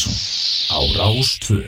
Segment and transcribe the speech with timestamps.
[0.00, 0.14] Mattísson
[0.70, 1.60] á Rástvö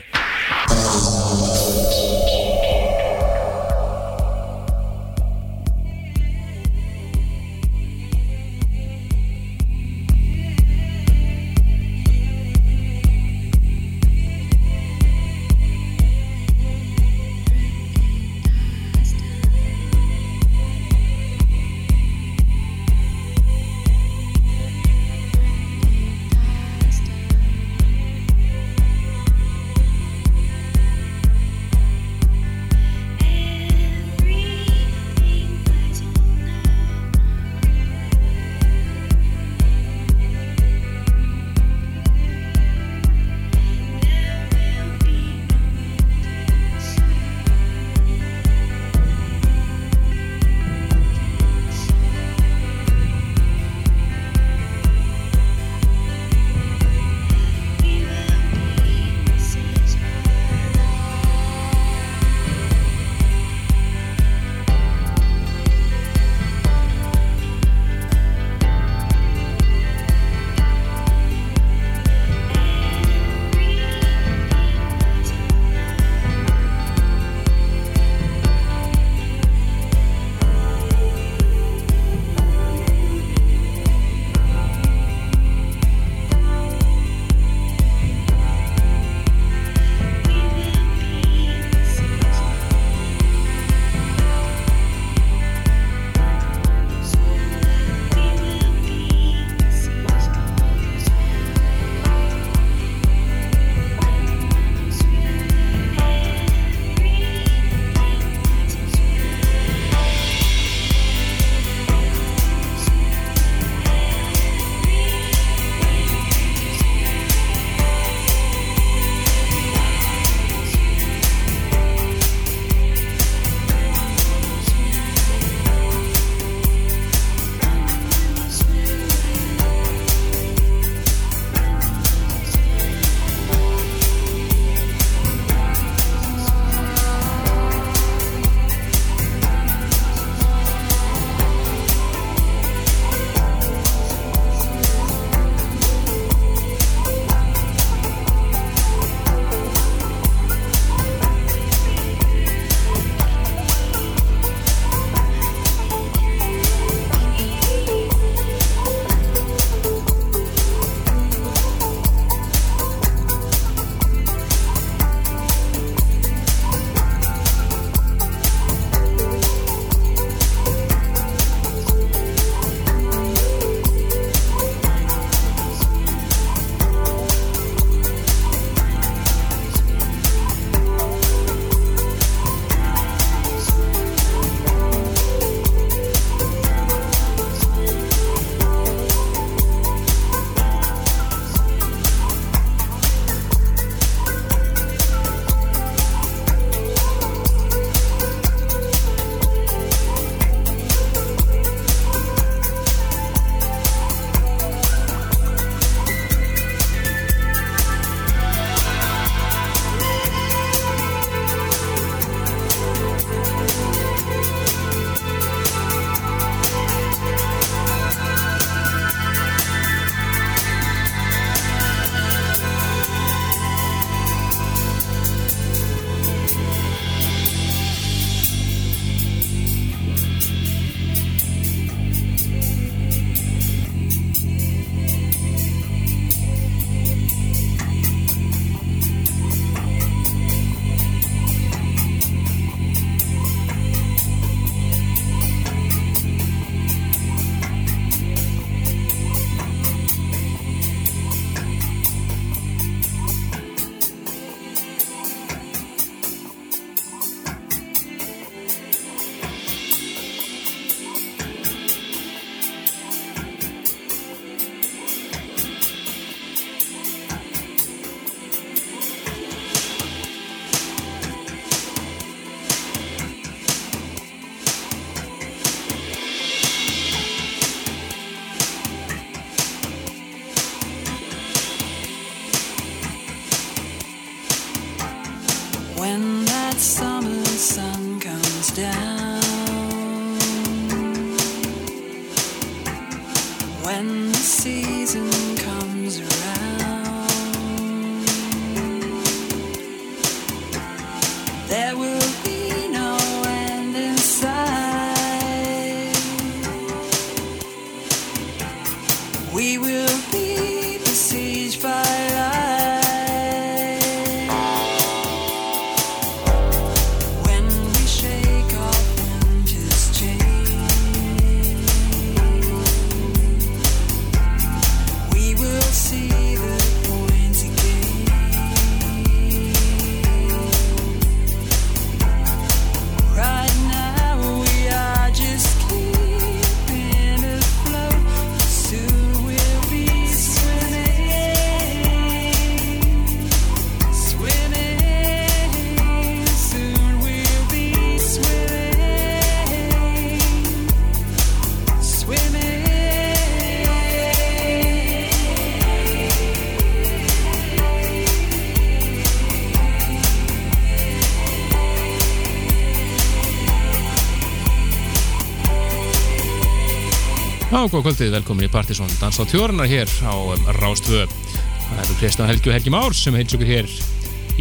[367.82, 372.14] Já, góða kvöldið, velkomin í Partisón Dans á tjórnar hér á um, Rástvö Það eru
[372.20, 373.88] Kristján Helgi og Helgi Már sem heils okkur hér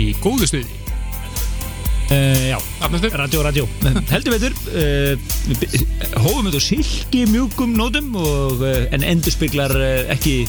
[0.02, 0.80] í góðu stuði.
[2.10, 3.68] Uh, já, Afnæstur radio, radio.
[4.10, 5.14] Heldur veitur uh,
[6.24, 10.40] hófum þetta á silki mjúkum nótum og, uh, en endurspeglar uh, ekki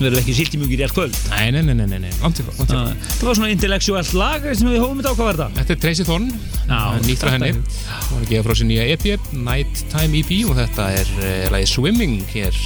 [0.00, 1.20] verður ekki silki mjúkir í allt kvöld.
[1.34, 4.80] Nei, nei, nei, nei, nei, langt ykkur uh, það var svona intellektuált lag sem við
[4.80, 5.68] hófum þetta á, hvað var þetta?
[5.68, 6.32] Er Tracy Thorn,
[6.66, 7.52] Já, nýtt frá henni.
[7.54, 9.06] Hún er að gefa frá sér nýja EP,
[9.46, 12.56] Nighttime EP og þetta er uh, lagi Swimming hér.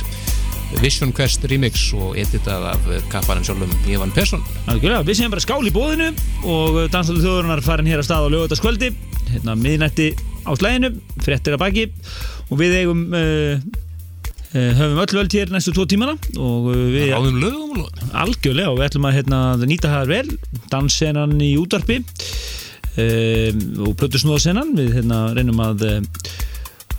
[0.80, 4.42] Vision Quest remix og editað af uh, kappanum sjálfum Ivan Persson.
[4.70, 6.10] Algjörlega, við séum bara skál í bóðinu
[6.46, 8.92] og dansaðu þjóðurinnar farin hér að stað á lögutaskvöldi
[9.30, 10.12] hérna miðnætti
[10.46, 11.86] á slæðinu fréttir að baki.
[12.50, 13.60] Og við eigum uh,
[14.54, 17.84] höfum öll völd hér næstu tvo tímana og við Ráðum lögum
[18.18, 20.24] algjörlega og við ætlum að hérna, nýta það vel
[20.72, 26.30] danssenan í útvarpi um, og plötusnóðsenan við hérna, reynum að, eh,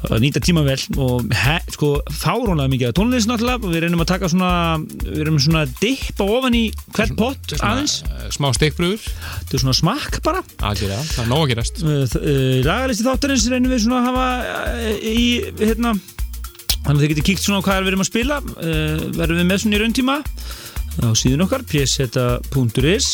[0.09, 3.62] að nýta tíma vel og he, sko, fárónlega mikið tónlist náttúrulega.
[3.62, 6.63] Og við reynum að taka svona við reynum svona að dippa ofan í
[6.95, 10.42] hvert pott aðeins, uh, Smá steikbröður, þetta er svona smakk bara.
[10.71, 11.83] Aðgerða, það er nóg að gerast.
[11.86, 12.18] Uh,
[12.65, 14.27] lagalisti þáttarins reynum við svona að hafa
[14.98, 15.27] í
[15.62, 15.95] hérna
[16.81, 18.42] þannig að þið getur kíkt svona á hvað við erum að spila.
[19.19, 20.21] Verðum við með svona í rauntíma?
[21.01, 23.12] Á síðun okkar, pseta.is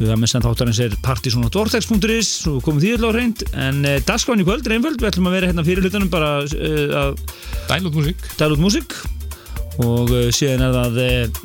[0.00, 4.46] við með senda þáttarins er partysonatvortex.is og komum því á reynd en uh, dagskráin í
[4.48, 7.24] kvöld er einföld, við ætlum að vera hérna fyrir hlutunum bara uh, að
[7.68, 8.28] Dælút músík.
[8.40, 8.96] dæla út músík.
[9.84, 11.42] Og uh, síðan er það uh,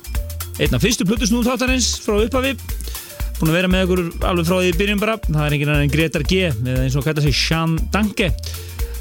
[0.64, 2.56] einn af fyrstu plötusnúð þáttarins frá upphafi.
[3.36, 5.18] Búin að vera með okkur alveg frá því í byrjun bara.
[5.28, 8.32] Það er enginn annan en Gretar G eða eins og kallar sig Sean Danke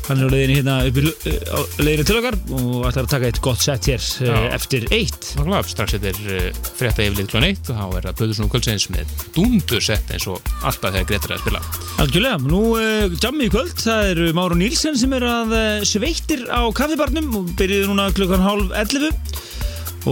[0.05, 1.13] hann er á leiðinni hérna upp í uh,
[1.49, 5.31] á leiðinni til okkar og ætlar að taka eitt gott set hér uh, eftir eitt.
[5.39, 8.87] Nákvæmlega, strax þetta er uh, frétta yfirleitt klón 1 og þá er það Plöðursson kvöldsins
[8.93, 11.63] með dundur sett eins og alltaf þegar Gretar er að spila.
[12.05, 15.57] Algjörlega, nú uh, jammi í kvöld það eru Máru Nílsen sem er að
[15.89, 19.09] sveittir á kaffibarnum og byrjuði núna klukkan hálf 11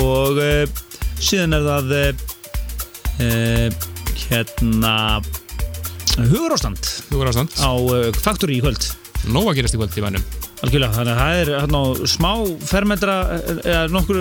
[0.01, 0.41] og
[1.21, 1.93] síðan er það
[4.31, 4.95] hérna
[6.17, 7.73] hugurástand á
[8.25, 10.25] Factory í kvöld nóg að gerast í kvöld í mannum
[10.63, 12.31] Algjörlega, þannig að það er hérna á smá
[12.71, 13.17] fermetra
[13.63, 14.21] eða nokkur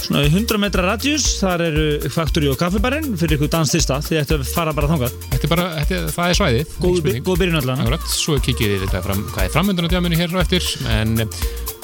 [0.00, 4.72] svona 100 metra radjus þar eru Factory og kaffibarinn fyrir ykkur danstista því að fara
[4.76, 5.16] bara þangað.
[5.34, 7.82] Þetta er bara, þetta, það er svæðið Góð, góð byrjun allan.
[7.84, 11.14] Akkurat, svo kikið við þetta fram, hvað er framöndan á djáminu hér á eftir en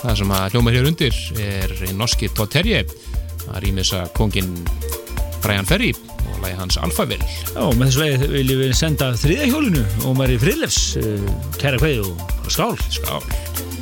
[0.01, 2.83] það sem að hljómar hér undir er norski Todd Terje
[3.53, 4.57] að rýmisa kongin
[5.47, 5.93] Brian Ferry
[6.27, 10.35] og lagi hans Alphaville Já, með þessu leið viljum við senda þriðja hjólinu og maður
[10.35, 12.75] í friðlefs uh, kæra kveði og skál.
[12.91, 13.76] Skál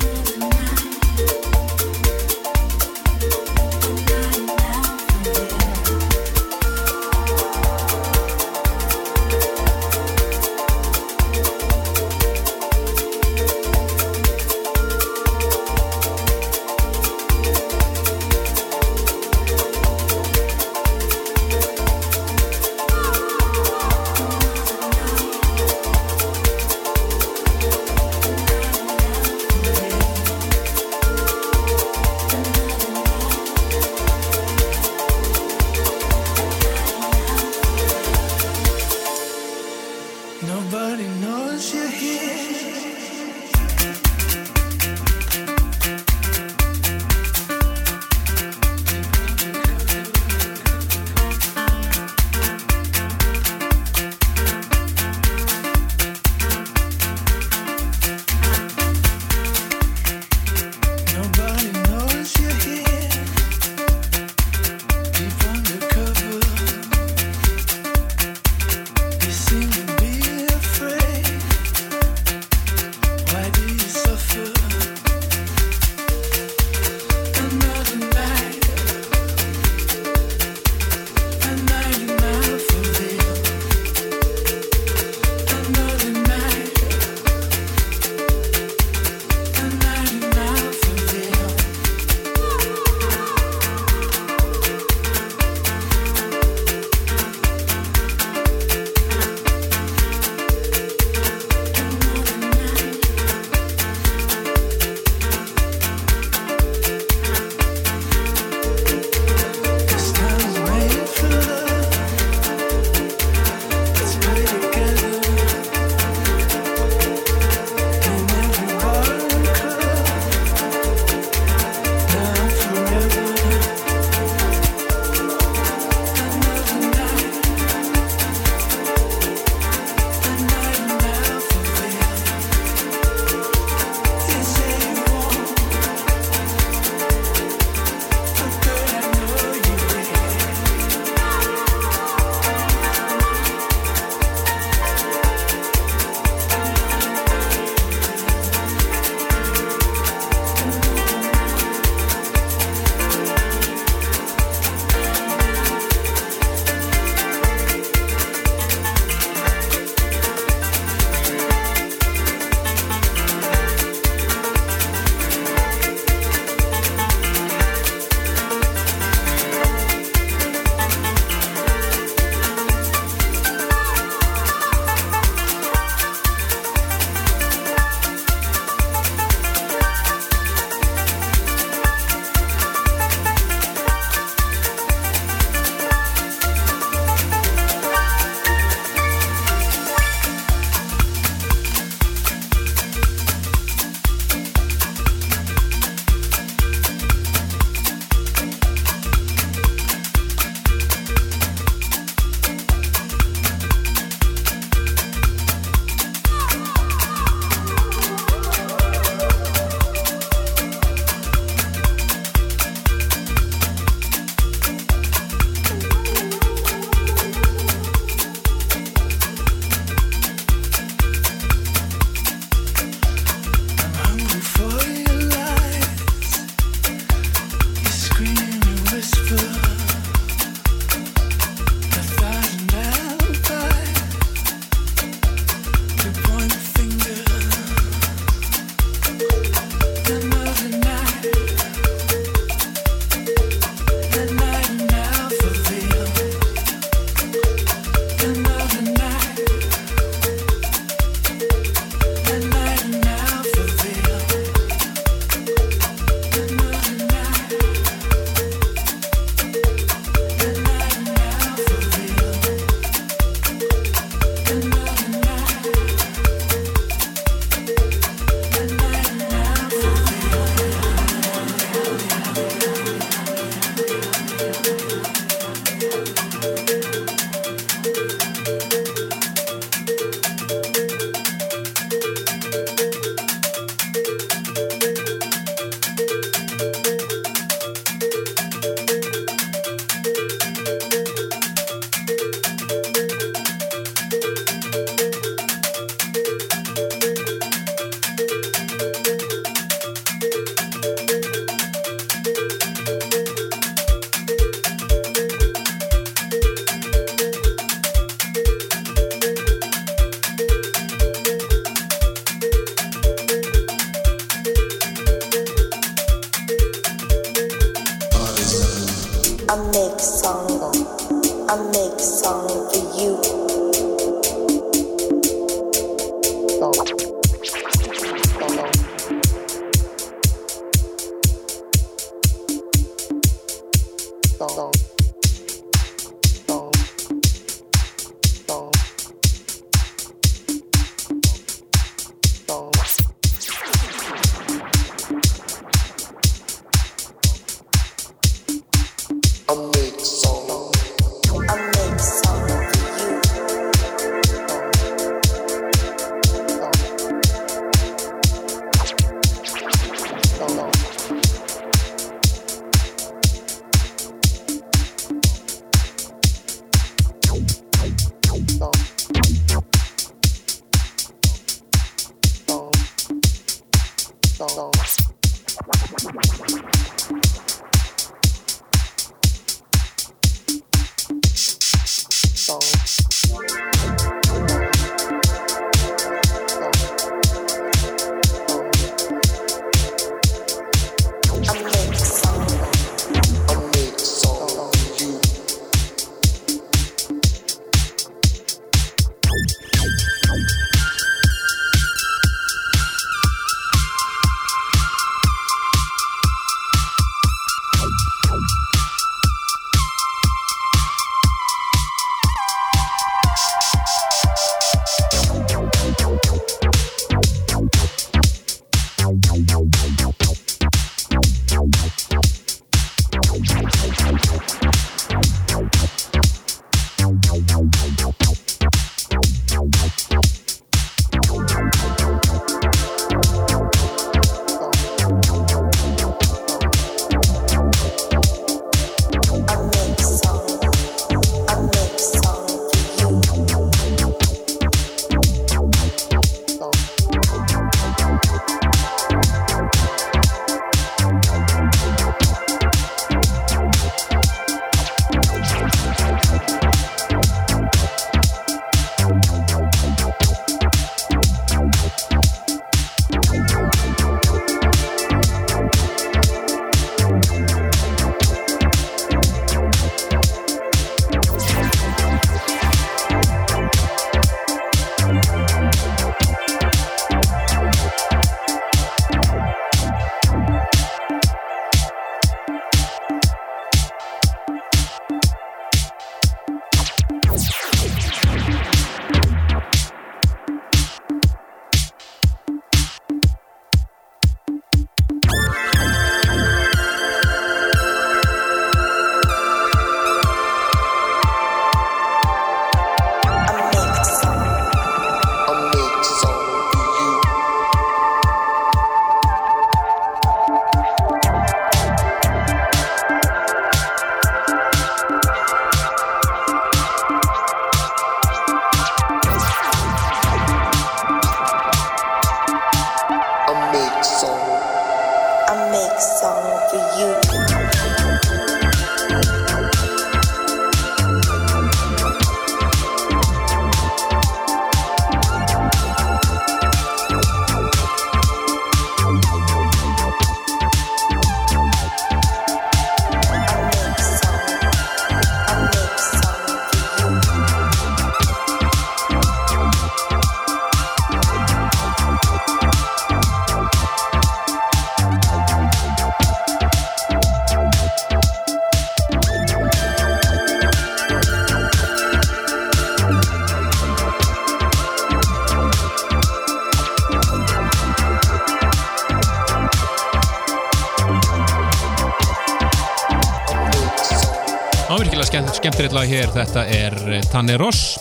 [575.75, 577.97] skemmtilegt lag hér, þetta er eh, Tanne Ross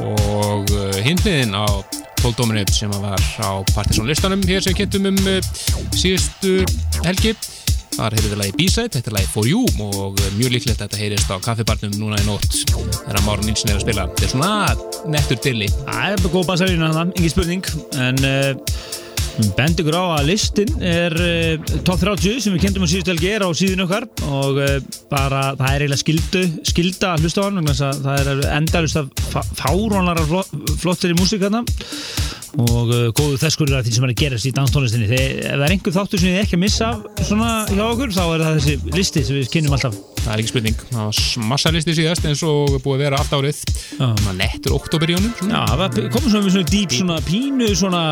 [0.00, 1.68] og eh, hindliðin á
[2.22, 5.44] 12 dominut sem var á Partiðsson listanum hér sem kettum um eh,
[6.00, 6.62] síðustu
[7.04, 7.34] helgi.
[7.90, 11.02] Þar heyrðum við lagi B-side, þetta er lagi For You og mjög líklegt að þetta
[11.02, 14.08] heyrist á kaffibarnum núna í nótt þegar Máru Nilsson er að spila.
[14.14, 15.68] Þetta er svona nettur dilli.
[15.82, 17.72] Það er góð basarinn að það, engin spurning.
[18.00, 18.69] En uh,
[19.56, 23.30] Bend ykkur á að listin er uh, top 30 sem við kendum á síðustu helgi
[23.32, 24.76] er á síðun okkar og uh,
[25.12, 27.70] bara það er eiginlega skildu, skilda að hlusta á hann
[28.06, 30.26] það er endalust af fárónlara
[30.82, 31.64] flottir í músík hérna
[32.58, 35.08] og uh, góðu þesskurir af því sem er að gerast í danstónlistinni.
[35.10, 36.90] Þegar ef það er einhver þáttur sem þið ekki að missa
[37.28, 40.00] svona hjá okkur þá er það þessi listi sem við kynum alltaf.
[40.20, 43.36] Það er ekki spurning, það var massa listi síðast eins og búið að vera allt
[43.38, 43.62] árið.
[43.94, 45.62] Svona nettur oktober í honum svona.
[45.62, 48.02] Já, það komum svona með svona dýp svona pínu svona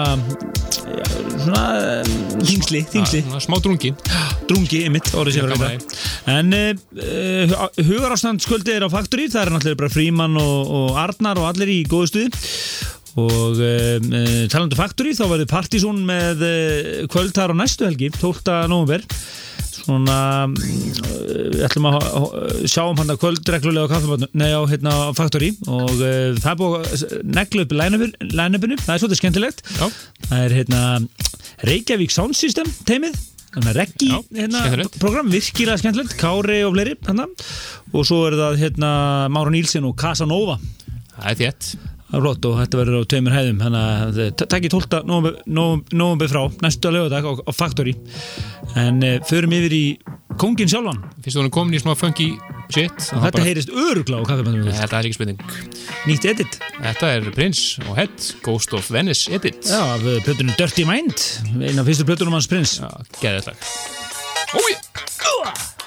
[0.88, 1.09] já,
[1.44, 2.14] svona um,
[2.48, 3.24] þingsli, þingsli.
[3.27, 3.92] Svona Smá drungi.
[4.48, 6.70] Drungi ymitt orðið Gaman verður þetta en uh,
[7.55, 11.72] uh, hugarástandskvöldi er á Faktori það er náttúrulega bara Fríman og, og Arnar og allir
[11.72, 12.31] í góðu stuði
[13.18, 18.11] og um, uh, talandu Faktori þá verður Partizón með uh, kvöld þar á næstu helgi
[18.14, 18.57] 12.
[18.70, 19.04] november
[19.88, 20.18] svona
[20.50, 22.02] við ætlum að
[22.68, 26.37] sjá um hann að kvöld reglulega á kaffibotnu, nei á hérna á Faktori og uh,
[26.37, 29.64] það er búið að negla upp line-upinu, það er svolítið skemmtilegt.
[29.78, 29.88] Já,
[30.28, 30.83] Það er hérna
[31.68, 33.16] Reykjavík Sound System teimið
[33.48, 36.16] Þannig að reggi hérna, program, virkilega skemmtilegt.
[36.20, 37.24] Kári og fleiri hérna.
[37.94, 38.90] og svo er það hérna
[39.33, 40.59] Mára Nílsen og Casanova.
[41.16, 41.70] Það er þétt
[42.09, 45.03] flott og þetta verður á tveimur hæðum þannig að takk í 12.
[45.53, 47.94] november frá næstu að lögadag á, á Factory.
[48.81, 49.83] En uh, förum yfir í
[50.40, 51.03] kongin sjálfan.
[51.25, 52.31] Fyrst þú erum komin í smá funky
[52.73, 55.40] shit og þetta bara- heyrist örugla á kaffebandum Þetta er ekki spurning.
[56.09, 56.59] Nýtt edit.
[56.79, 59.61] Þetta er Prince og Head Ghost of Venice Edit.
[59.68, 61.16] Já, af uh, plötunum Dirty Mind
[61.61, 62.88] eina af fyrstu plötunum hans prins Já,
[63.21, 63.66] geðið lag.
[64.57, 64.73] Ói!
[65.29, 65.77] I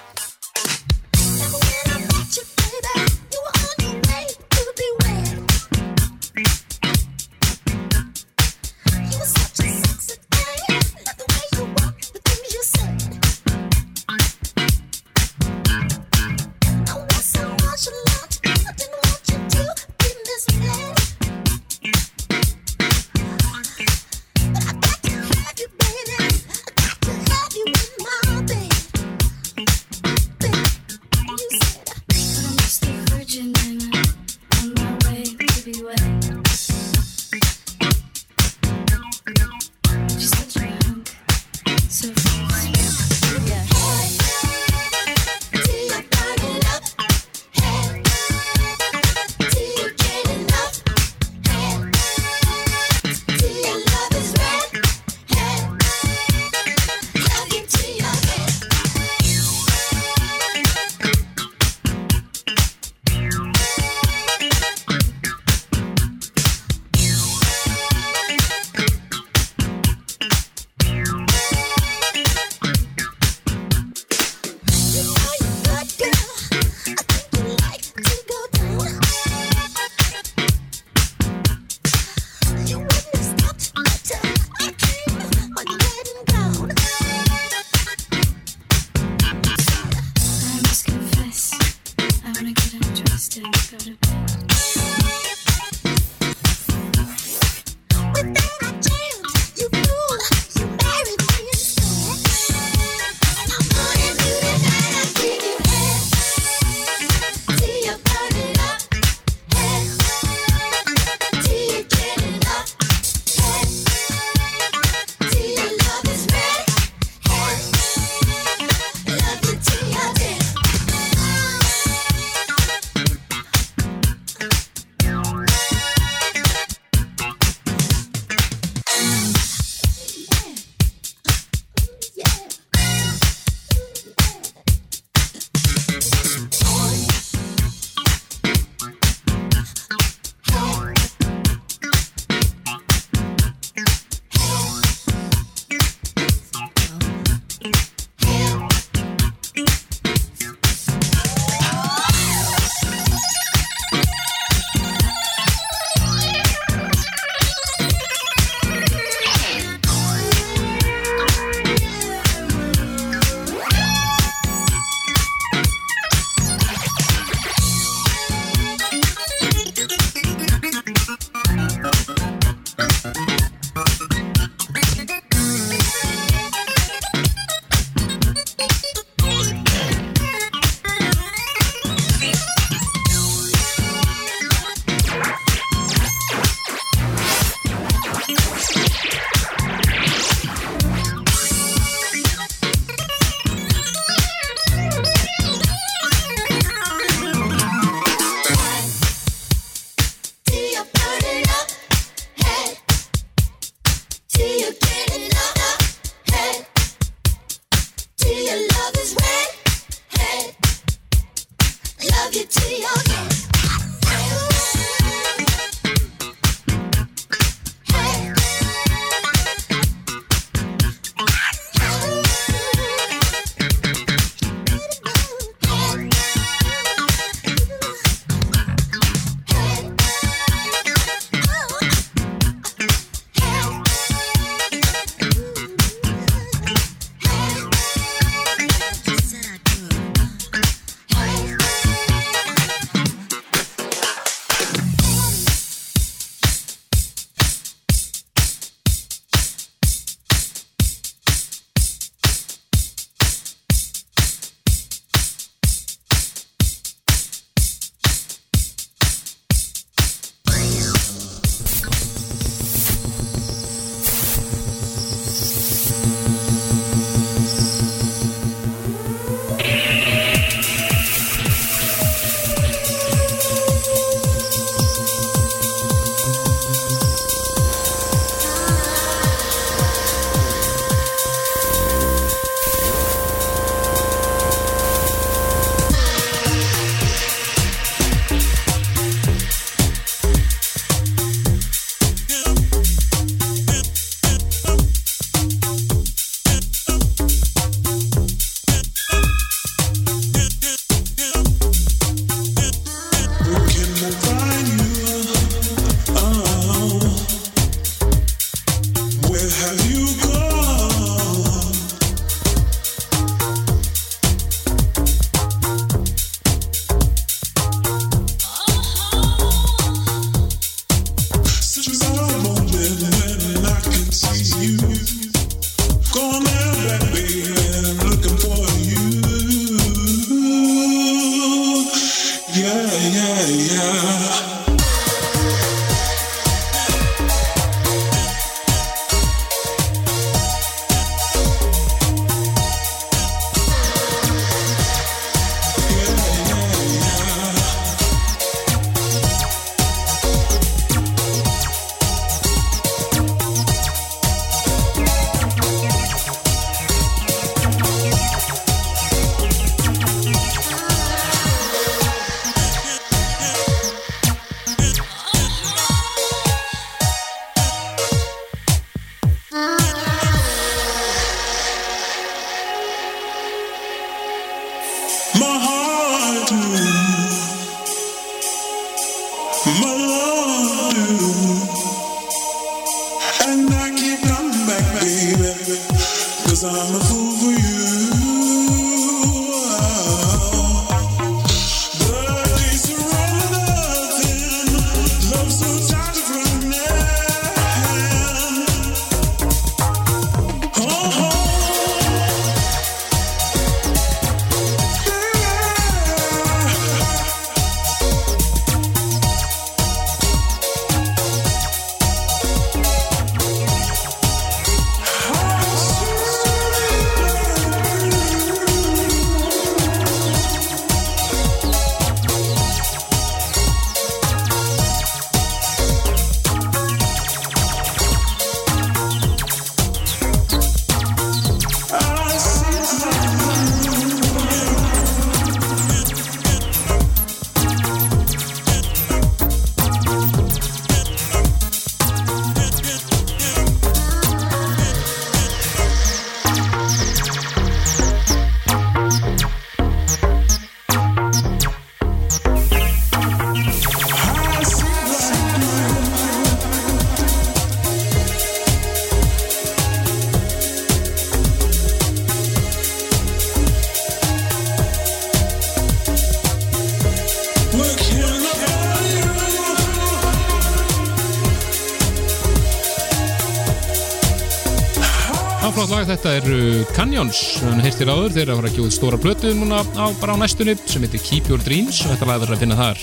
[476.32, 479.50] þetta er uh, Canyons hann heyrtir áður þeir eru að fara að út stóra plötu
[479.58, 482.62] núna á, bara á næstunni sem heitir Keep Your Dreams og þetta lag verður að
[482.64, 483.00] finna þar.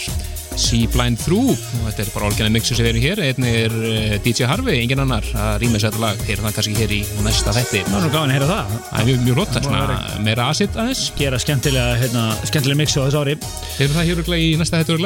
[0.58, 3.20] See Blind Through og þetta er bara orginal mixu sem verður hér.
[3.26, 6.92] Einnig er uh, DJ Harvey, engin annar að rýma þetta lag, heyra það kannski hér
[6.96, 7.82] í næsta þætti.
[7.84, 8.64] Það er svo gaman að heyra það.
[8.88, 11.02] Það er mjög, mjög flott, það er Það svona meira acid aðeins.
[11.18, 13.34] Gera skemmtilega, hérna, skemmtilega mixu á þessu ári.
[13.76, 14.96] Heyrum það hér í næsta þætti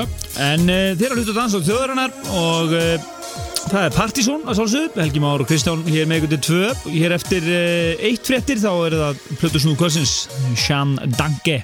[3.72, 6.70] það er Partizón að sálsög, Helgi Már og Kristján hér með ykkur til tvö.
[6.92, 10.12] Hér eftir uh, eitt fréttir þá er það Plutusnúð Kvölsins,
[10.60, 11.62] Sean Danke.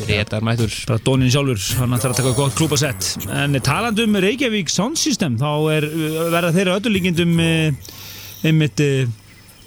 [0.00, 3.08] Grétar mættur Bara Dónin sjálfur, hann ætlar að taka gott klúpasett.
[3.26, 7.94] En uh, talandi um Reykjavík Sound System, þá er uh, verða þeirra öllulíkindum uh,
[8.46, 9.10] einmitt uh,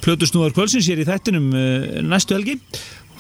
[0.04, 2.60] Plutusnúðar Kvölsins hér í þættinum uh, næstu helgi.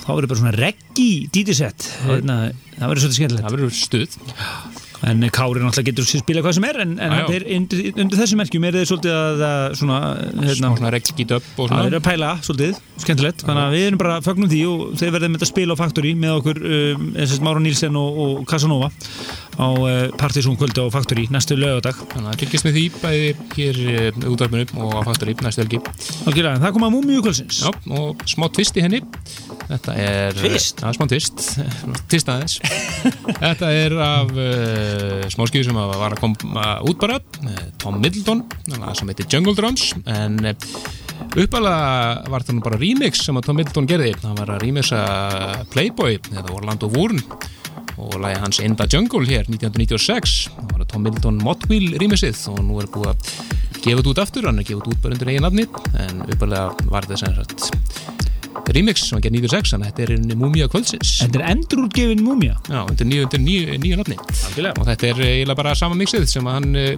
[0.04, 1.90] Þá verður bara svona reggi dítisett.
[2.08, 2.40] Hérna,
[2.78, 3.46] það verður svolítið skemmtilegt.
[3.46, 4.73] Það verður stuð
[5.04, 8.68] En Kári náttúrulega getur spila hvað sem er en, en þeir, undir, undir þessu merkjum
[8.68, 10.00] er þeir svolítið að að svona,
[10.40, 13.46] hérna, svona regg skýt upp og það er svona að pæla svolítið, skemmtilegt.
[13.48, 16.38] Þannig að við erum bara fögnum því og þeir verðum að spila á Factory með
[16.40, 17.10] okkur um,
[17.44, 18.92] Mára Nílsen og, og Casanova
[19.58, 23.80] á uh, Partizón kvöldi á Factory næstu lögadag Þannig að fylgjast með því bæði hér
[23.84, 25.80] uh, útvarpinu og á Faktori næstu helgi.
[26.30, 27.62] Algjörlega, en það kom að múmiu kvöldsins.
[27.64, 29.02] Já, og smá twist í henni.
[29.70, 30.84] Þetta er Twist?
[30.84, 31.46] Já, smá twist.
[32.12, 32.58] Twist aðeins.
[33.44, 38.00] Þetta er af uh, smá skýðu sem að var að koma út bara uh, Tom
[38.04, 39.92] Middleton sem heitir Jungle Drums.
[40.06, 40.40] En
[41.34, 44.14] uppalega var það nú bara remix sem að Tom Middleton gerði.
[44.22, 45.04] Það var að remixa
[45.74, 47.24] Playboy eða Orlando Warren
[47.98, 52.64] og lægi hans Enda Jungle hér 1996 það var að Tom Middleton Mottwheel rýmisið og
[52.66, 53.34] nú er búið að
[53.84, 54.50] gefa þetta út aftur.
[54.50, 55.68] Hann er gefað út bara undir eigin afni
[56.06, 57.72] en uppalega var þetta sem sagt
[58.74, 61.10] rýmix sem hann gerði 1996 þannig að þetta er einu múmia kvöldsins.
[61.24, 64.18] Þetta er endurúrgefin múmia Já, undir nýju afni
[64.72, 66.94] og þetta er eiginlega bara sama mixið sem hann uh,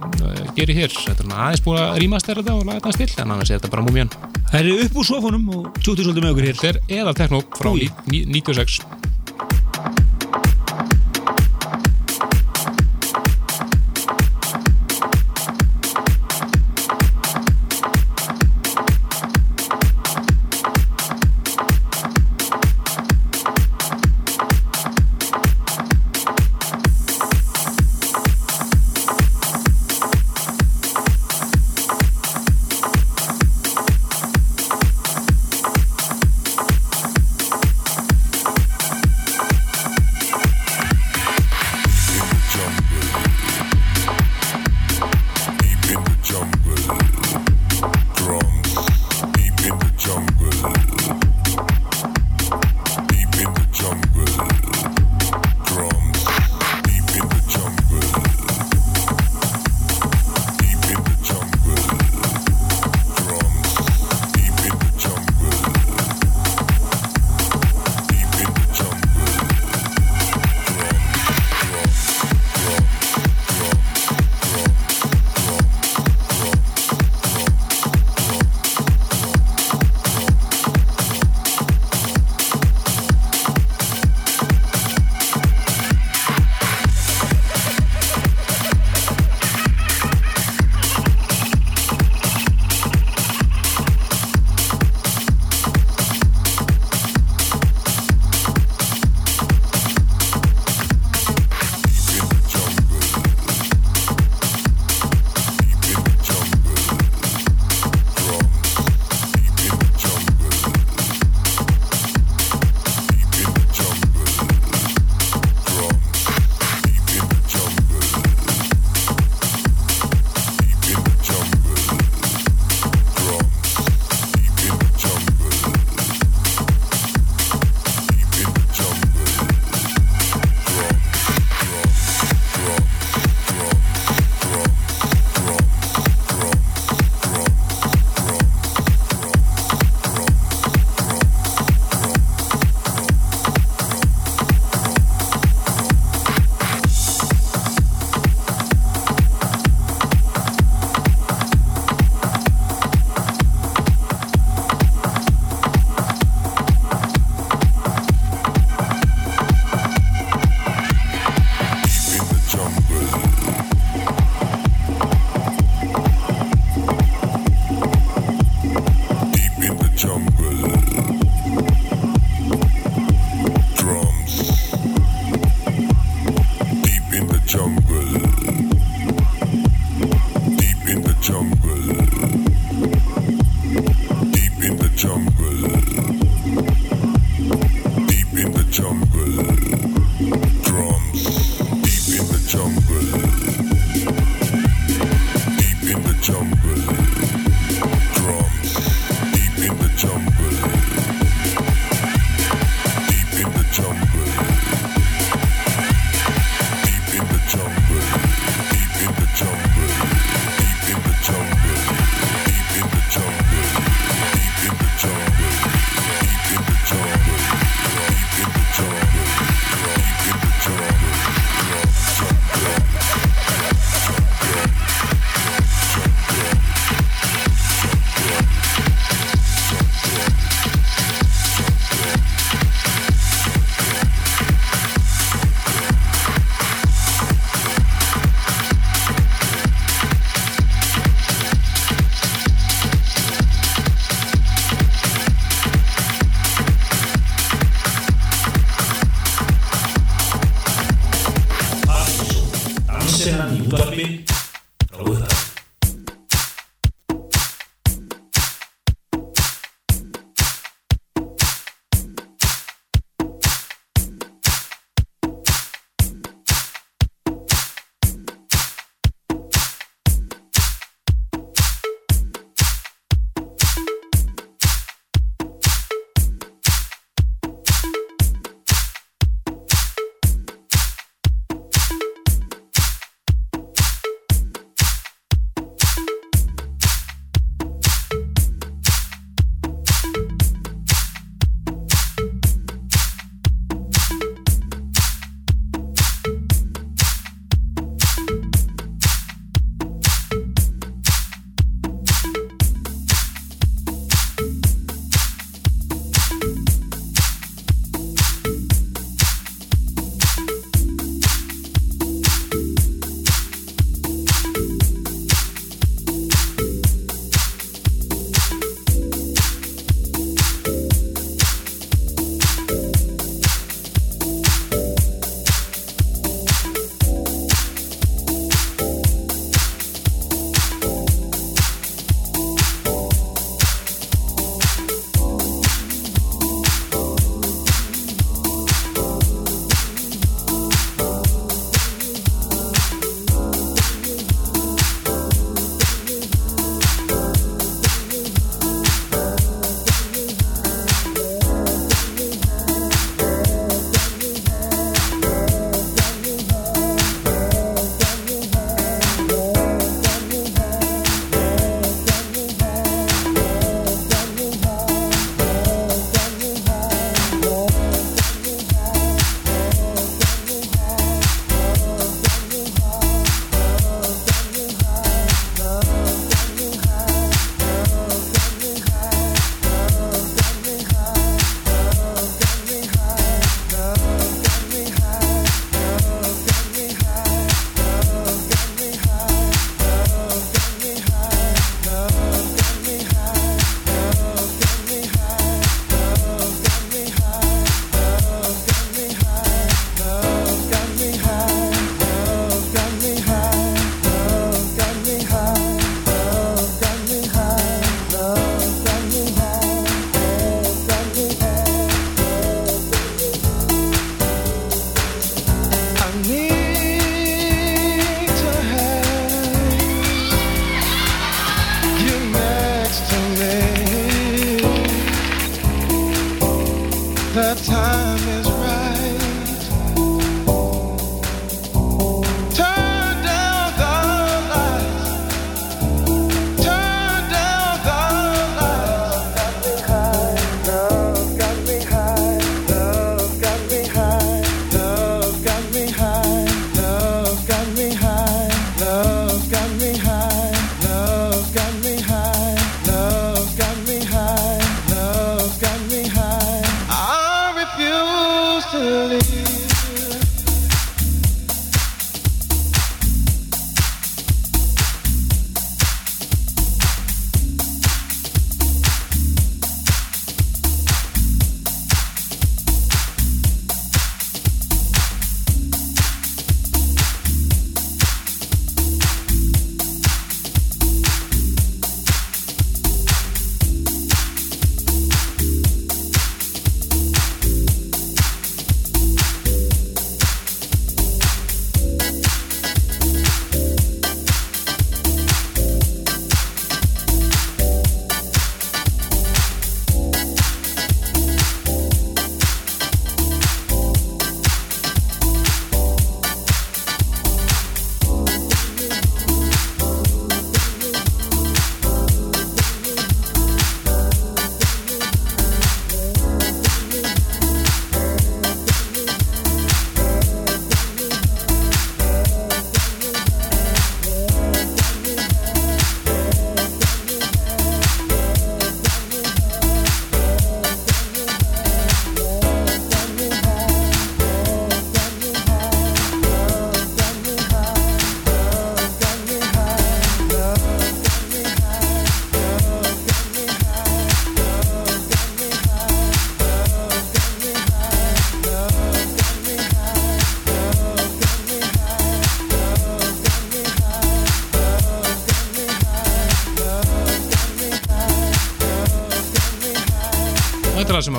[0.58, 0.94] gerir hér.
[0.94, 3.60] Þetta er aðeins búið að rýmast þér þetta og laga þetta still en annars er
[3.60, 4.12] þetta bara múmian
[4.46, 6.60] Það eru upp úr sofunum og tjóttu svolítið með okkur hér.
[6.62, 9.06] Þetta er eðal tekno frá 1996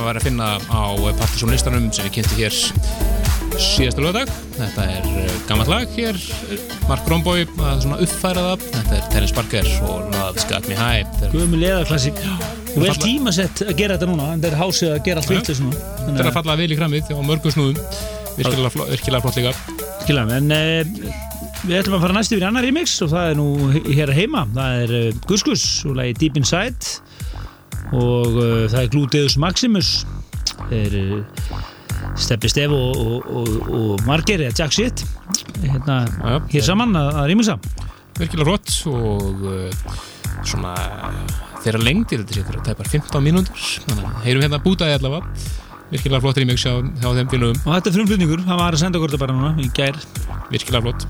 [0.08, 0.84] að vera að finna á
[1.20, 2.56] Partiðsson listanum sem ég kynnti hér
[3.58, 4.30] síðasta lögadag.
[4.58, 6.18] Þetta er uh, gammalt lag hér,
[6.54, 8.66] uh, Mark Romboy að svona uppfæra það.
[8.76, 11.08] Þetta er Terence Parker og Love's Got Me High.
[11.18, 12.22] Þetta Guðmur leðarklassik
[12.78, 15.62] og vel tímasett að gera þetta núna en þetta er hásið að gera allt vitlis
[15.64, 17.80] núna þetta er að falla vel í kramið á mörgum snúðum.
[18.38, 19.56] Virkilega, flo- virkilega flott líka.
[20.28, 21.26] mig en uh,
[21.66, 23.48] við ætlum að fara næst yfir annar remix og það er nú
[23.90, 26.97] hér heima það er uh, Gus Gus og lagi Deep Inside
[27.98, 29.92] og uh, það er Gluteus Maximus
[30.54, 31.66] það er uh,
[32.18, 35.04] Steppi Stef og, og, og, og Marger eða Jack Shit
[35.64, 36.40] hérna, Já, já.
[36.56, 37.58] hér saman að, að remixa
[38.18, 39.92] Virkilega flott og uh,
[40.48, 40.74] svona
[41.64, 43.64] þeirra lengdir þetta sé þeirra tæpar 15 mínútur.
[43.88, 45.46] Þannig að heyrum hérna bútaði allavega.
[45.92, 47.62] Virkilega flott remix hjá, hjá þeim félögum.
[47.64, 50.02] og þetta er frumflutningur, hann var að senda okkur þetta bara núna í gær
[50.52, 51.08] Virkilega flott.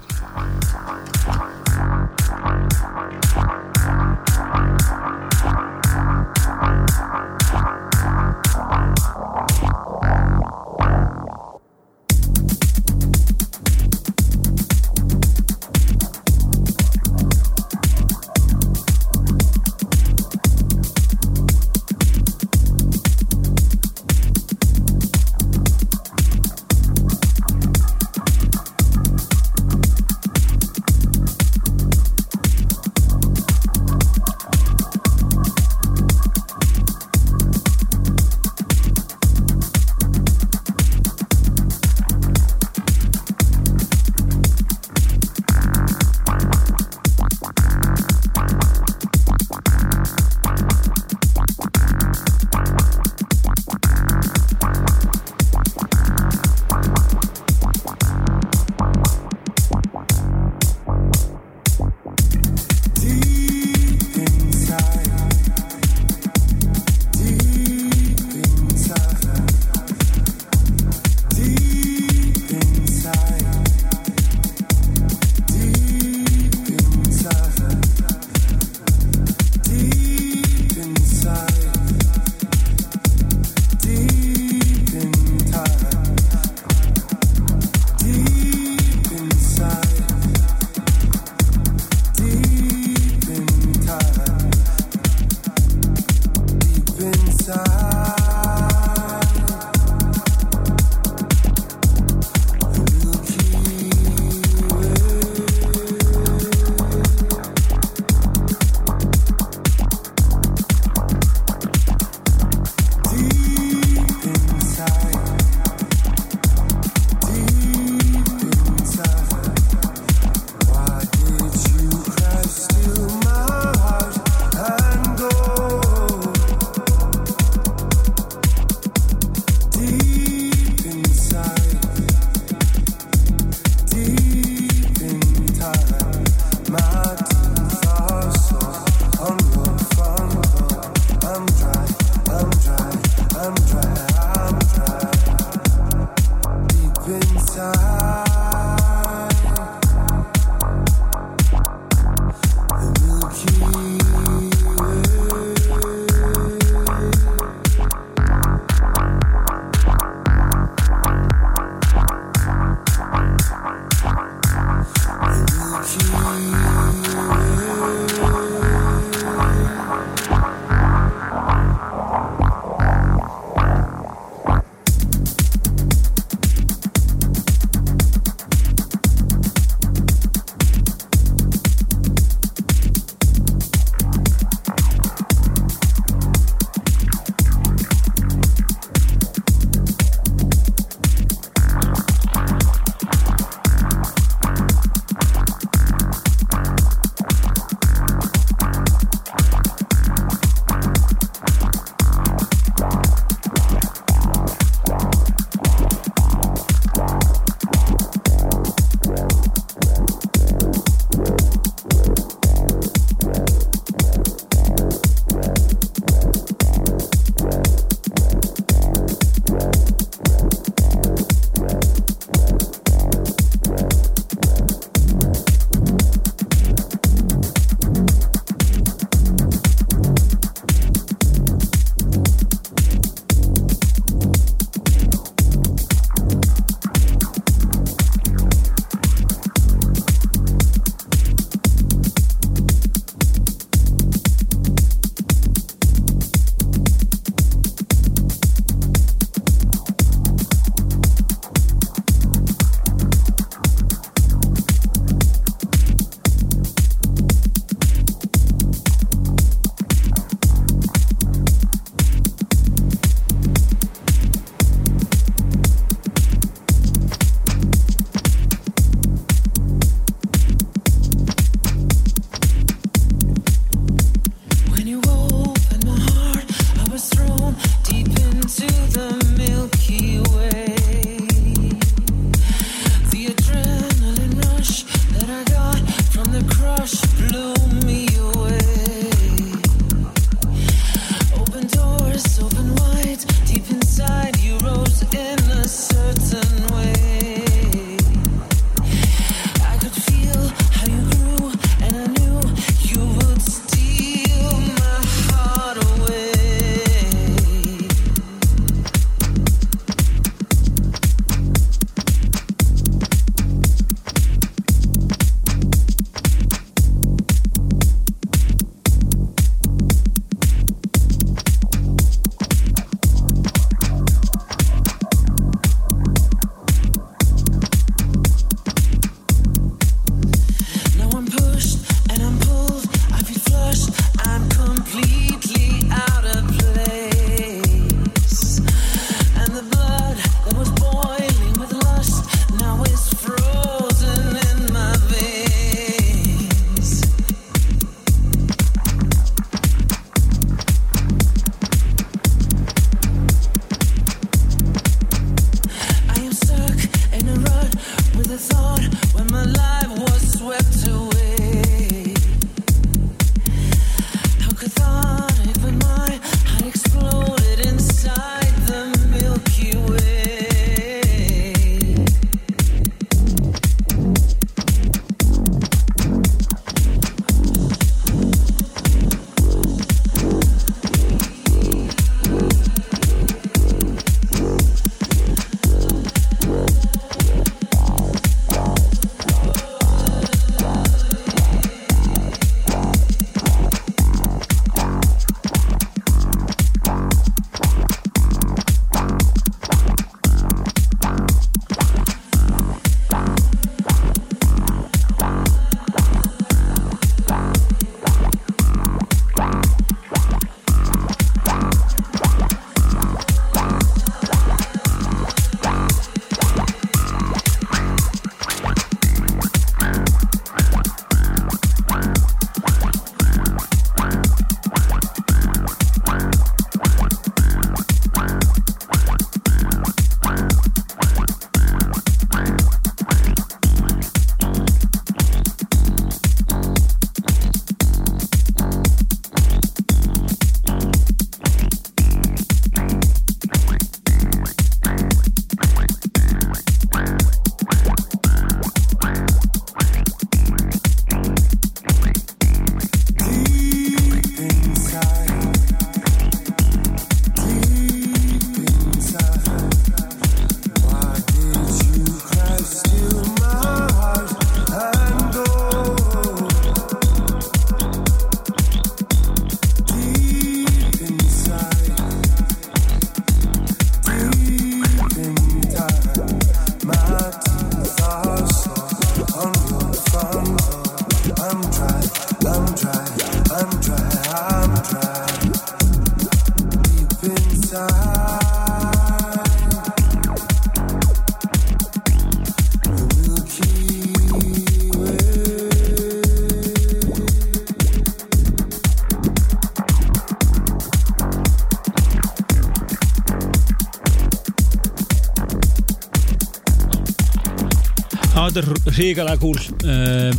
[508.57, 509.59] Þetta er hrikalega cool.
[509.85, 510.31] Uh,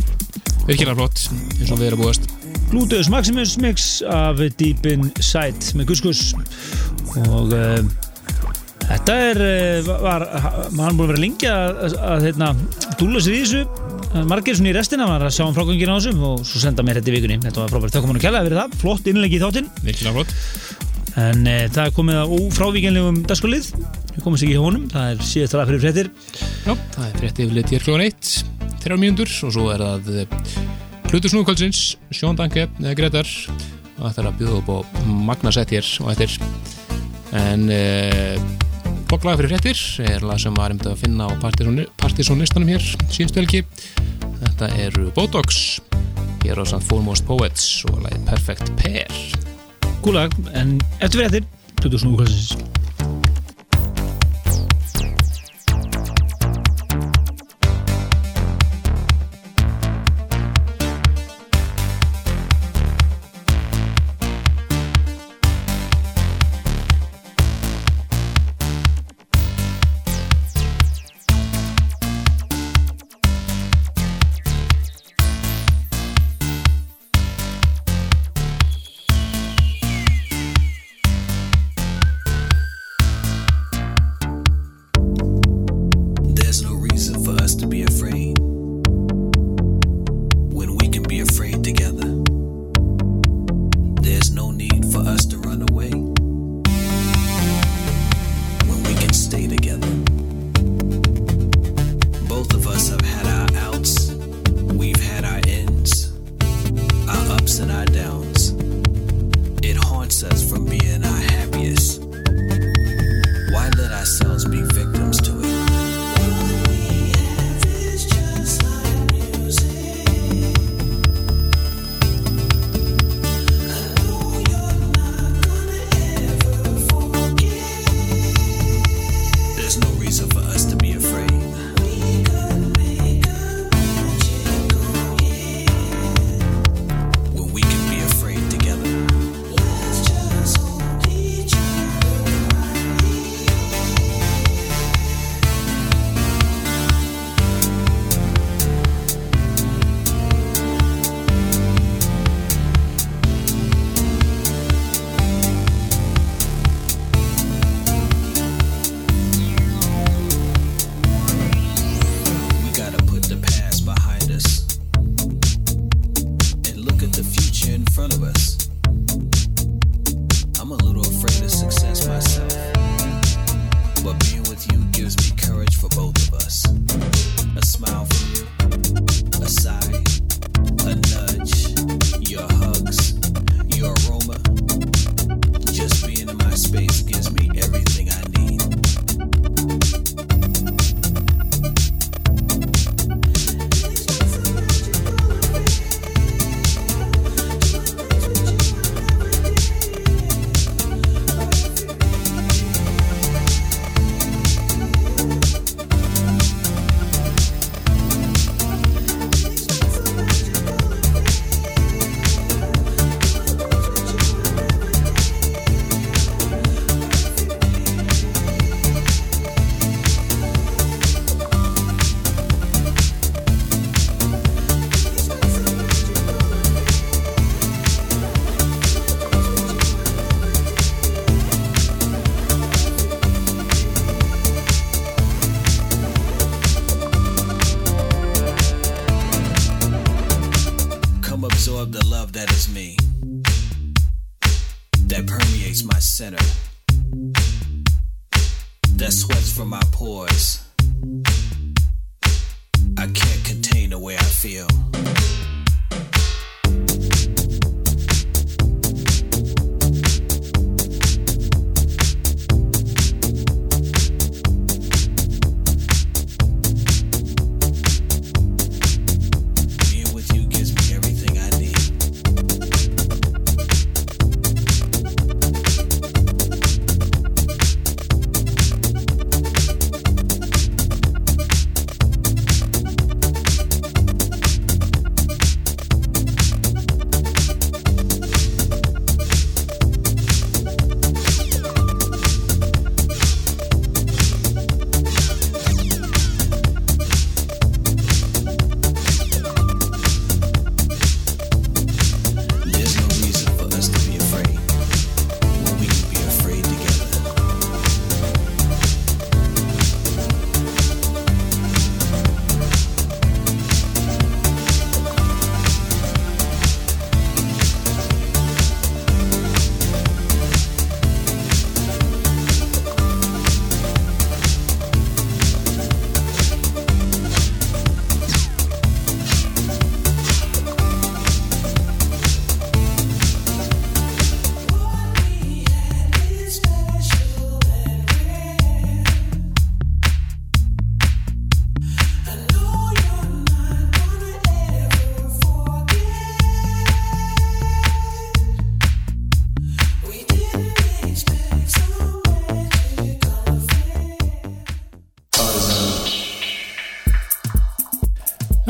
[0.67, 1.23] virkilega flott.
[1.59, 2.29] Eins og við erum búast.
[2.69, 6.35] Gluteus Maximus mix af Deep Inside með Guskus
[7.17, 7.79] og uh,
[8.83, 12.51] þetta er uh, var, hann búin að vera lengi að, að, að hérna,
[12.99, 13.63] dúla sér í þessu.
[14.29, 16.99] Margir svona í restina var að sjá um frágangina á þessum og svo senda mér
[16.99, 17.39] þetta í vikunni.
[17.45, 19.73] Þetta var frábært, það kom hann að kella fyrir það, flott innleggi í þáttinn.
[19.85, 20.37] Virkilega flott.
[21.19, 23.71] En uh, það er komið að ófrávíkjanlegum dagskolið,
[24.19, 26.07] við komumst ekki í honum það er síðast ræð fyrir fréttir.
[26.65, 28.31] Já, það er frétti yfirleitt hér klóðan eitt
[28.83, 30.09] þrjár mínútur og svo er það
[31.09, 33.29] Plutur Snúkvöldsins, Sjón Danke eða Gretar
[33.97, 34.77] og það er að bjóða upp á
[35.29, 36.35] magnasett hér og eftir.
[37.39, 38.35] En uh,
[39.09, 43.63] Boklaga fyrir fréttir er lag sem var að finna á partysónistanum hér síðustu helgi.
[44.43, 45.79] Þetta eru Botox
[46.43, 49.23] hér á samt Foremost Poets og lagið Perfect Pair.
[50.03, 51.49] Gúlag, en eftir fréttir
[51.79, 52.53] Plutus Núkvöldsins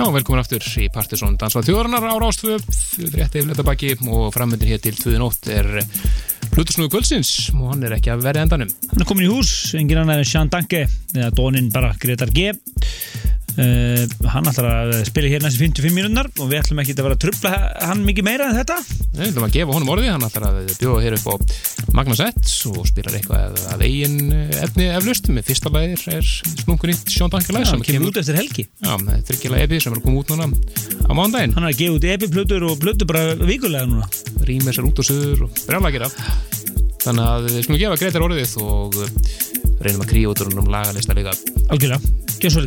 [0.09, 2.63] Já, velkomin aftur í Partiðsson Dansvað þjóðarinnar á Rástvöf,
[3.13, 5.67] frétti yfirleita baki og framöndin hér til 2008 er
[6.55, 8.71] hlutusnúðu kvöldsins og hann er ekki að verða endanum.
[8.89, 12.55] Hann er komin í hús, engin annar en Sean Danke eða Dónin bara Gretar G.
[13.59, 17.17] Uh, hann ætlar að spila hér næstu 55 mínúnar og við ætlum ekki að vera
[17.17, 17.53] að trubla
[17.89, 18.77] hann mikið meira en þetta.
[19.13, 21.33] Við ætlum að gefa honum orði, hann ætlar að bjóða hér upp á
[21.97, 24.31] Magnasett og spilar eitthvað að eigin
[24.61, 28.67] efni eflust með fyrsta lagir er snungun nýtt Sjón Dankelæg sem kemur út eftir helgi
[28.89, 31.51] Já, það er þryggjilega epi sem er að koma út núna á mándaginn.
[31.53, 34.07] hann er að gefa út epi-plötur og plötur bara vikulega núna
[34.47, 36.09] Rýmir sér út og suður og brjála að gera.
[37.03, 39.11] Þannig að við skulum gefa Gretar orðið og uh,
[39.85, 41.35] reynum að kríja út úr húnum lagalista líka.
[41.69, 42.01] algjörlega,
[42.41, 42.65] gjör svo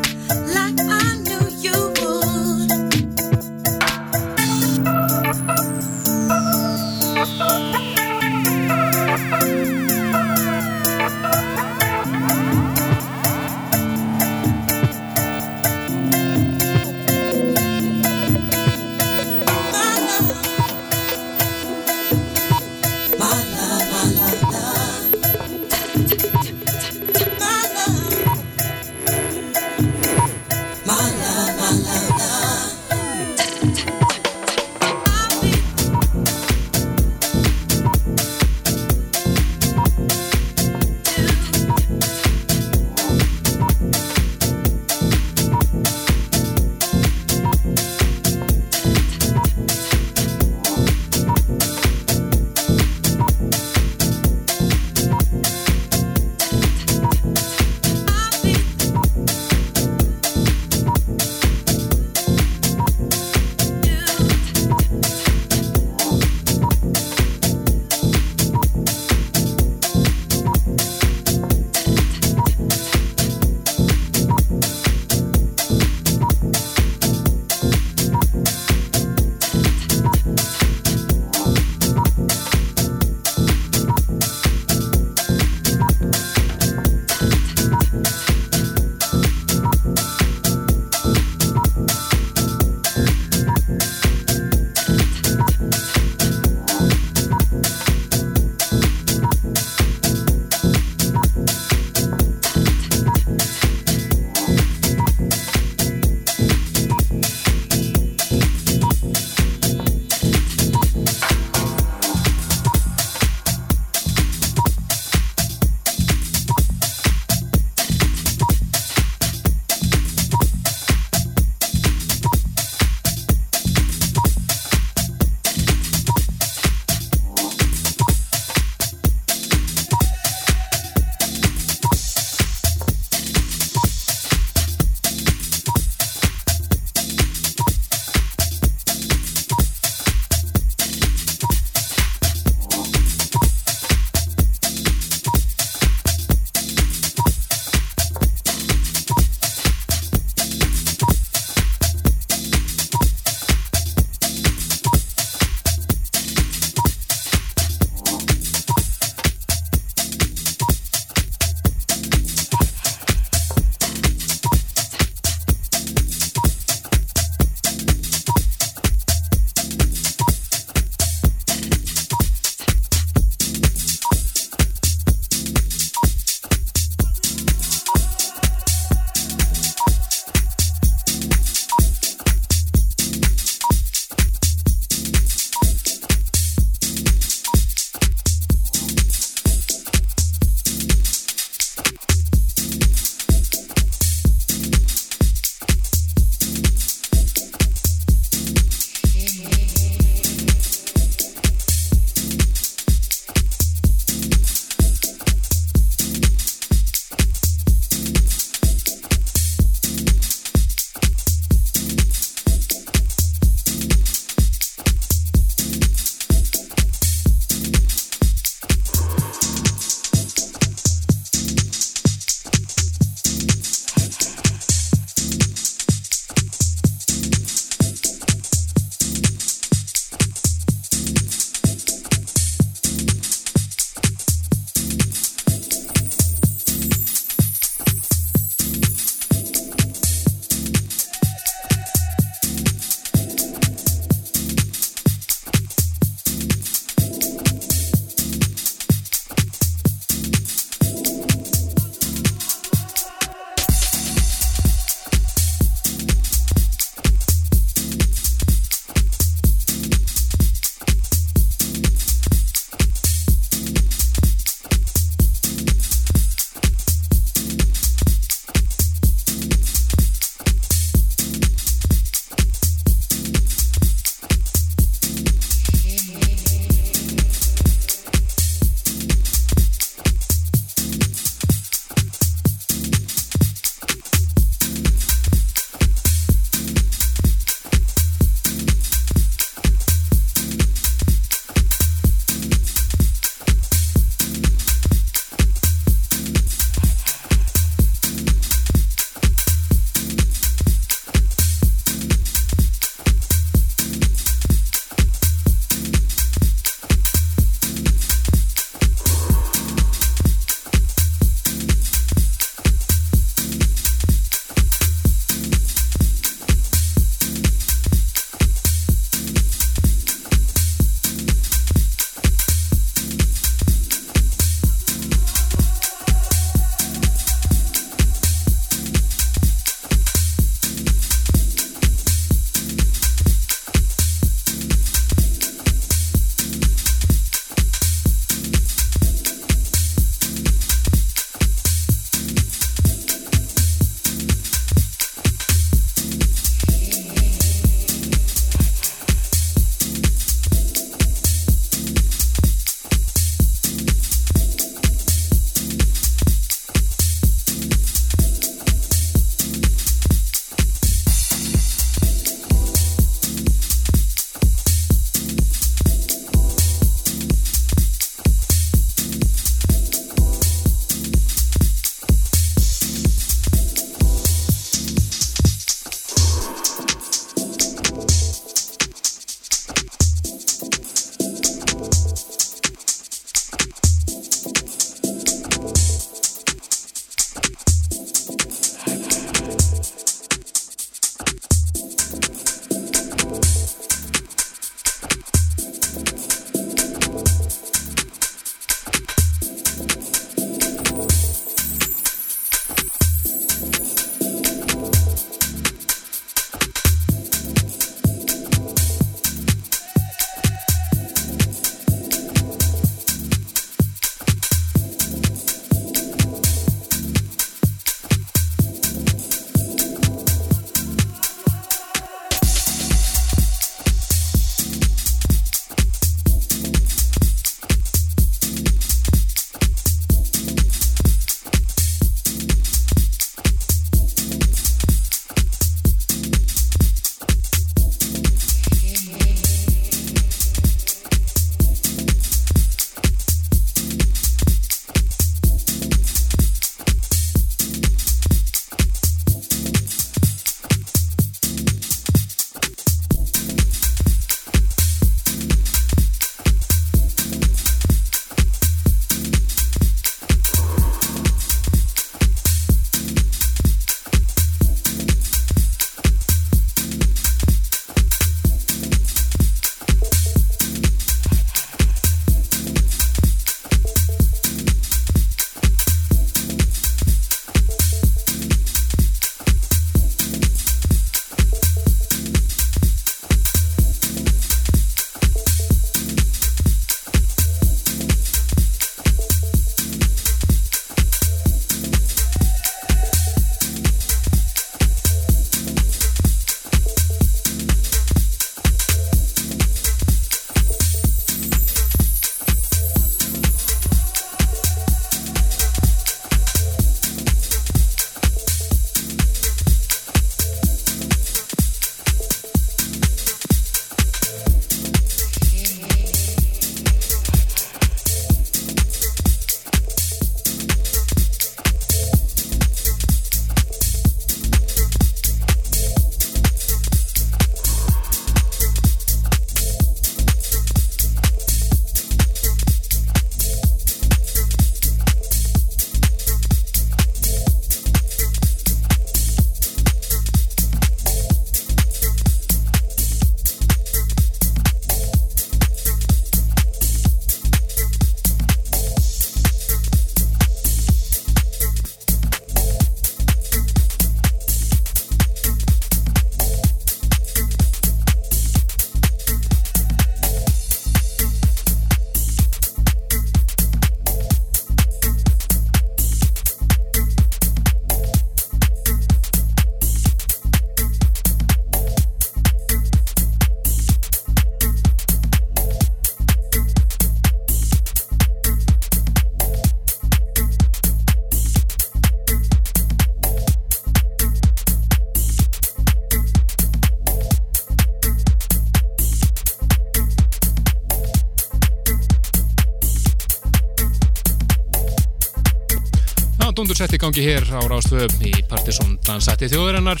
[597.08, 600.00] gangi hér á Rástvöf í Partiðsson dansætti þjóðurinnar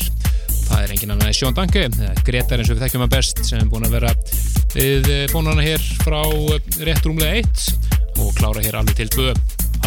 [0.66, 1.86] það er engin annan en Sjón Danke
[2.26, 4.10] Gretar eins og við þekkjum að best sem er búin að vera
[4.74, 9.28] við bónana hér frá eh, rétt rúmlega 1 og klára hér alveg til 2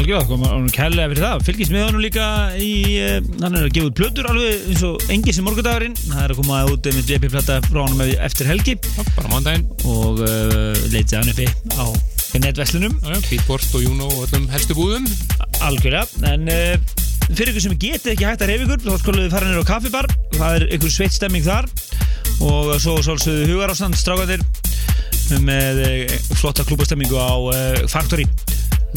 [0.02, 1.41] Algjörða, koma hann kærlega fyrir það.
[1.45, 2.26] Fylgist með honum líka
[2.56, 2.72] í
[3.03, 5.98] uh, Hann er að gefa út plötur alveg eins og engis í morgundagurinn.
[5.99, 8.77] Það er að koma út með JP-plata frá honum eftir helgi.
[8.80, 9.68] Já, bara mándaginn.
[9.84, 11.85] Og uh, leitið hann uppi á
[12.39, 12.98] netverslunum.
[13.27, 15.11] Beatport og Juno og öllum helstu búðum.
[15.60, 17.02] Algjörlega, en uh,
[17.38, 19.72] fyrir ykkur sem getið ekki hægt að reyfa ykkur þá skulum við fara nýra á
[19.72, 20.08] kaffibar.
[20.36, 21.68] Það er ykkur sveitt stemming þar.
[22.41, 24.44] Og svo svolsögðu hugar ástand strákandir
[25.45, 28.26] með uh, flotta klúbastemmingu á uh, Factory.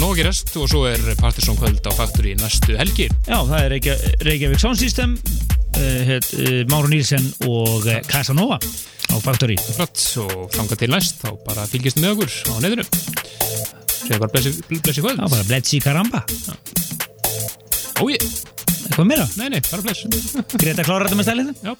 [0.01, 3.06] Nóg að gerast og svo er Partiðsson kvöld á Factory næstu helgi.
[3.28, 3.94] Já, það er Reykja,
[4.27, 9.61] Reykjavík Sound System uh, uh, Máru Nílsen og Casanova á Factory.
[9.77, 12.89] Flott, og þanga til næst þá bara fylgist með okkur á neðinu
[14.19, 15.20] bara blessi, blessi kvöld.
[15.20, 16.24] Já, bara Bletsi Karamba
[18.02, 19.26] Ói, Eitthvað meira?
[19.38, 20.06] nei nei, bara bless
[20.58, 21.48] Greta klára þetta með stælið?
[21.64, 21.72] Já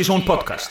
[0.00, 0.69] Partizón podcast